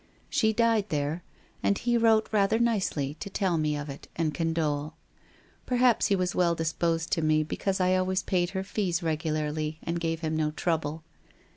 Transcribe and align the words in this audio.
She 0.31 0.51
died 0.51 0.89
there, 0.89 1.21
and 1.61 1.77
he 1.77 1.95
wrote 1.95 2.27
rather 2.31 2.57
nicely 2.57 3.13
to 3.19 3.29
tell 3.29 3.59
me 3.59 3.77
of 3.77 3.87
it 3.87 4.07
and 4.15 4.33
condole. 4.33 4.95
Perhaps 5.67 6.07
he 6.07 6.15
was 6.15 6.33
well 6.33 6.55
disposed 6.55 7.11
to 7.11 7.21
me 7.21 7.43
because 7.43 7.79
I 7.79 7.95
always 7.95 8.23
paid 8.23 8.49
her 8.49 8.63
fees 8.63 9.03
reg 9.03 9.19
ularly, 9.21 9.77
and 9.83 9.99
gave 9.99 10.21
him 10.21 10.35
no 10.35 10.49
trouble. 10.49 11.03